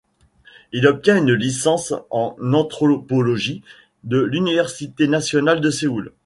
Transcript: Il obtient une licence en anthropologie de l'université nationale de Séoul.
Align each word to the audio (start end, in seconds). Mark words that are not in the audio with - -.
Il 0.71 0.87
obtient 0.87 1.15
une 1.17 1.33
licence 1.35 1.93
en 2.09 2.35
anthropologie 2.53 3.61
de 4.03 4.19
l'université 4.19 5.07
nationale 5.07 5.61
de 5.61 5.69
Séoul. 5.69 6.15